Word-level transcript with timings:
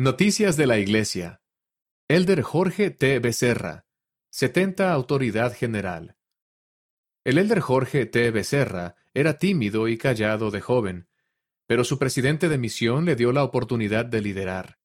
Noticias 0.00 0.56
de 0.56 0.68
la 0.68 0.78
Iglesia. 0.78 1.42
Elder 2.06 2.42
Jorge 2.42 2.92
T. 2.92 3.18
Becerra, 3.18 3.84
70 4.30 4.92
Autoridad 4.92 5.52
General. 5.52 6.16
El 7.24 7.36
elder 7.36 7.58
Jorge 7.58 8.06
T. 8.06 8.30
Becerra 8.30 8.94
era 9.12 9.38
tímido 9.38 9.88
y 9.88 9.98
callado 9.98 10.52
de 10.52 10.60
joven, 10.60 11.08
pero 11.66 11.82
su 11.82 11.98
presidente 11.98 12.48
de 12.48 12.58
misión 12.58 13.06
le 13.06 13.16
dio 13.16 13.32
la 13.32 13.42
oportunidad 13.42 14.04
de 14.06 14.20
liderar. 14.20 14.78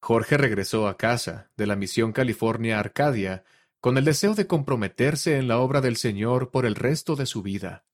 Jorge 0.00 0.36
regresó 0.36 0.86
a 0.86 0.96
casa 0.96 1.50
de 1.56 1.66
la 1.66 1.74
misión 1.74 2.12
California 2.12 2.78
Arcadia 2.78 3.42
con 3.80 3.98
el 3.98 4.04
deseo 4.04 4.36
de 4.36 4.46
comprometerse 4.46 5.36
en 5.36 5.48
la 5.48 5.58
obra 5.58 5.80
del 5.80 5.96
Señor 5.96 6.52
por 6.52 6.64
el 6.64 6.76
resto 6.76 7.16
de 7.16 7.26
su 7.26 7.42
vida. 7.42 7.86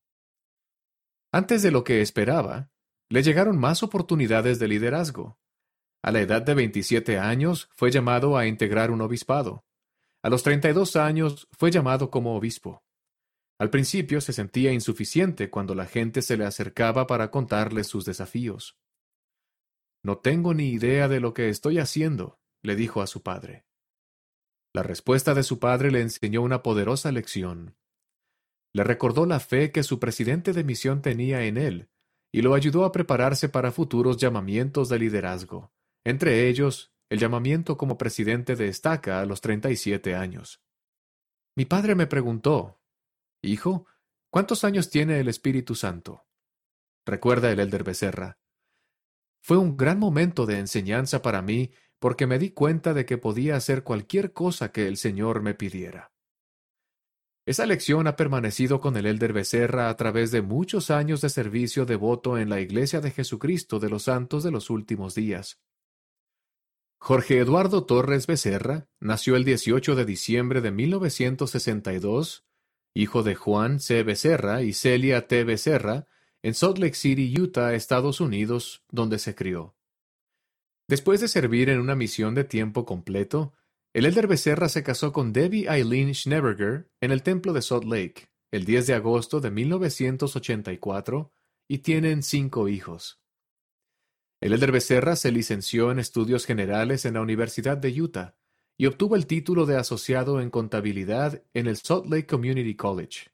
Antes 1.32 1.62
de 1.62 1.70
lo 1.70 1.84
que 1.84 2.02
esperaba, 2.02 2.70
le 3.08 3.22
llegaron 3.22 3.56
más 3.56 3.82
oportunidades 3.82 4.58
de 4.58 4.68
liderazgo. 4.68 5.38
A 6.04 6.12
la 6.12 6.20
edad 6.20 6.42
de 6.42 6.52
27 6.52 7.18
años 7.18 7.70
fue 7.72 7.90
llamado 7.90 8.36
a 8.36 8.46
integrar 8.46 8.90
un 8.90 9.00
obispado. 9.00 9.64
A 10.22 10.28
los 10.28 10.42
32 10.42 10.96
años 10.96 11.48
fue 11.50 11.70
llamado 11.70 12.10
como 12.10 12.36
obispo. 12.36 12.84
Al 13.58 13.70
principio 13.70 14.20
se 14.20 14.34
sentía 14.34 14.70
insuficiente 14.70 15.48
cuando 15.48 15.74
la 15.74 15.86
gente 15.86 16.20
se 16.20 16.36
le 16.36 16.44
acercaba 16.44 17.06
para 17.06 17.30
contarle 17.30 17.84
sus 17.84 18.04
desafíos. 18.04 18.76
No 20.02 20.18
tengo 20.18 20.52
ni 20.52 20.72
idea 20.72 21.08
de 21.08 21.20
lo 21.20 21.32
que 21.32 21.48
estoy 21.48 21.78
haciendo, 21.78 22.38
le 22.60 22.76
dijo 22.76 23.00
a 23.00 23.06
su 23.06 23.22
padre. 23.22 23.64
La 24.74 24.82
respuesta 24.82 25.32
de 25.32 25.42
su 25.42 25.58
padre 25.58 25.90
le 25.90 26.02
enseñó 26.02 26.42
una 26.42 26.62
poderosa 26.62 27.12
lección. 27.12 27.78
Le 28.74 28.84
recordó 28.84 29.24
la 29.24 29.40
fe 29.40 29.72
que 29.72 29.82
su 29.82 29.98
presidente 30.00 30.52
de 30.52 30.64
misión 30.64 31.00
tenía 31.00 31.46
en 31.46 31.56
él 31.56 31.88
y 32.30 32.42
lo 32.42 32.52
ayudó 32.52 32.84
a 32.84 32.92
prepararse 32.92 33.48
para 33.48 33.72
futuros 33.72 34.18
llamamientos 34.18 34.90
de 34.90 34.98
liderazgo 34.98 35.73
entre 36.04 36.48
ellos 36.48 36.92
el 37.08 37.18
llamamiento 37.18 37.76
como 37.76 37.98
presidente 37.98 38.56
de 38.56 38.68
Estaca 38.68 39.20
a 39.20 39.26
los 39.26 39.40
37 39.40 40.14
años. 40.14 40.62
Mi 41.56 41.64
padre 41.64 41.94
me 41.94 42.06
preguntó, 42.06 42.80
Hijo, 43.42 43.86
¿cuántos 44.30 44.64
años 44.64 44.90
tiene 44.90 45.20
el 45.20 45.28
Espíritu 45.28 45.74
Santo? 45.74 46.26
Recuerda 47.06 47.50
el 47.52 47.60
elder 47.60 47.84
Becerra. 47.84 48.38
Fue 49.40 49.58
un 49.58 49.76
gran 49.76 49.98
momento 49.98 50.46
de 50.46 50.58
enseñanza 50.58 51.20
para 51.20 51.42
mí 51.42 51.70
porque 51.98 52.26
me 52.26 52.38
di 52.38 52.50
cuenta 52.50 52.94
de 52.94 53.06
que 53.06 53.18
podía 53.18 53.56
hacer 53.56 53.82
cualquier 53.82 54.32
cosa 54.32 54.72
que 54.72 54.88
el 54.88 54.96
Señor 54.96 55.42
me 55.42 55.54
pidiera. 55.54 56.12
Esa 57.46 57.66
lección 57.66 58.06
ha 58.06 58.16
permanecido 58.16 58.80
con 58.80 58.96
el 58.96 59.04
elder 59.04 59.34
Becerra 59.34 59.90
a 59.90 59.96
través 59.96 60.30
de 60.30 60.40
muchos 60.40 60.90
años 60.90 61.20
de 61.20 61.28
servicio 61.28 61.84
devoto 61.84 62.38
en 62.38 62.48
la 62.48 62.60
Iglesia 62.60 63.02
de 63.02 63.10
Jesucristo 63.10 63.78
de 63.78 63.90
los 63.90 64.04
Santos 64.04 64.42
de 64.42 64.50
los 64.50 64.70
Últimos 64.70 65.14
Días. 65.14 65.60
Jorge 67.06 67.38
Eduardo 67.38 67.84
Torres 67.84 68.26
Becerra 68.26 68.88
nació 68.98 69.36
el 69.36 69.44
18 69.44 69.94
de 69.94 70.06
diciembre 70.06 70.62
de 70.62 70.70
1962, 70.70 72.46
hijo 72.94 73.22
de 73.22 73.34
Juan 73.34 73.78
C. 73.78 74.02
Becerra 74.02 74.62
y 74.62 74.72
Celia 74.72 75.28
T. 75.28 75.44
Becerra, 75.44 76.06
en 76.42 76.54
Salt 76.54 76.78
Lake 76.78 76.94
City, 76.94 77.38
Utah, 77.38 77.74
Estados 77.74 78.22
Unidos, 78.22 78.86
donde 78.90 79.18
se 79.18 79.34
crió. 79.34 79.76
Después 80.88 81.20
de 81.20 81.28
servir 81.28 81.68
en 81.68 81.78
una 81.78 81.94
misión 81.94 82.34
de 82.34 82.44
tiempo 82.44 82.86
completo, 82.86 83.52
el 83.92 84.06
elder 84.06 84.26
Becerra 84.26 84.70
se 84.70 84.82
casó 84.82 85.12
con 85.12 85.34
Debbie 85.34 85.68
Eileen 85.68 86.14
Schneberger 86.14 86.88
en 87.02 87.10
el 87.10 87.22
templo 87.22 87.52
de 87.52 87.60
Salt 87.60 87.84
Lake 87.84 88.30
el 88.50 88.64
10 88.64 88.86
de 88.86 88.94
agosto 88.94 89.40
de 89.40 89.50
1984 89.50 91.30
y 91.68 91.78
tienen 91.80 92.22
cinco 92.22 92.66
hijos. 92.66 93.20
El 94.44 94.52
elder 94.52 94.72
Becerra 94.72 95.16
se 95.16 95.32
licenció 95.32 95.90
en 95.90 95.98
estudios 95.98 96.44
generales 96.44 97.06
en 97.06 97.14
la 97.14 97.22
Universidad 97.22 97.78
de 97.78 97.98
Utah 97.98 98.34
y 98.76 98.84
obtuvo 98.84 99.16
el 99.16 99.26
título 99.26 99.64
de 99.64 99.78
asociado 99.78 100.38
en 100.38 100.50
contabilidad 100.50 101.42
en 101.54 101.66
el 101.66 101.78
Salt 101.78 102.04
Lake 102.10 102.26
Community 102.26 102.76
College. 102.76 103.30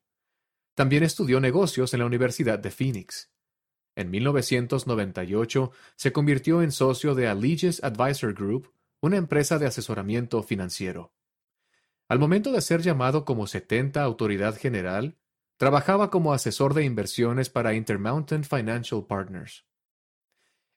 También 0.76 1.02
estudió 1.02 1.40
negocios 1.40 1.92
en 1.94 1.98
la 1.98 2.06
Universidad 2.06 2.60
de 2.60 2.70
Phoenix. 2.70 3.28
En 3.96 4.08
1998 4.08 5.72
se 5.96 6.12
convirtió 6.12 6.62
en 6.62 6.70
socio 6.70 7.16
de 7.16 7.26
Allegiance 7.26 7.84
Advisor 7.84 8.32
Group, 8.32 8.72
una 9.00 9.16
empresa 9.16 9.58
de 9.58 9.66
asesoramiento 9.66 10.44
financiero. 10.44 11.12
Al 12.06 12.20
momento 12.20 12.52
de 12.52 12.60
ser 12.60 12.82
llamado 12.82 13.24
como 13.24 13.48
70 13.48 14.00
Autoridad 14.00 14.56
General, 14.56 15.18
trabajaba 15.56 16.08
como 16.08 16.32
asesor 16.32 16.72
de 16.72 16.84
inversiones 16.84 17.50
para 17.50 17.74
Intermountain 17.74 18.44
Financial 18.44 19.04
Partners. 19.08 19.64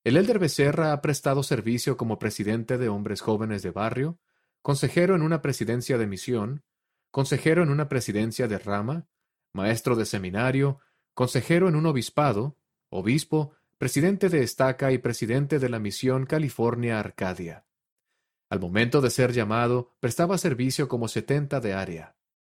El 0.03 0.18
elder 0.18 0.38
Becerra 0.38 0.91
ha 0.91 1.02
prestado 1.02 1.44
servicio 1.44 1.96
como 1.96 2.19
presidente 2.19 2.78
de 2.78 2.90
hombres 2.90 3.22
jóvenes 3.22 3.64
de 3.64 3.72
barrio, 3.72 4.19
consejero 4.62 5.16
en 5.16 5.22
una 5.22 5.41
presidencia 5.41 5.97
de 5.97 6.08
misión, 6.08 6.64
consejero 7.09 7.64
en 7.64 7.69
una 7.69 7.88
presidencia 7.88 8.50
de 8.50 8.58
rama, 8.58 9.08
maestro 9.53 9.96
de 9.96 10.06
seminario, 10.06 10.80
consejero 11.14 11.69
en 11.69 11.75
un 11.75 11.86
obispado, 11.86 12.58
obispo, 12.90 13.53
presidente 13.78 14.28
de 14.28 14.44
estaca 14.44 14.91
y 14.91 14.97
presidente 14.97 15.58
de 15.59 15.69
la 15.69 15.80
misión 15.80 16.25
California 16.25 17.00
Arcadia. 17.00 17.66
Al 18.50 18.59
momento 18.59 19.00
de 19.00 19.09
ser 19.09 19.31
llamado, 19.31 19.96
prestaba 20.02 20.38
servicio 20.38 20.90
como 20.90 21.08
setenta 21.08 21.62
de 21.62 21.74
área. 21.74 22.16